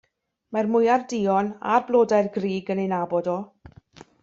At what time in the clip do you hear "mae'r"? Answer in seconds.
0.55-0.69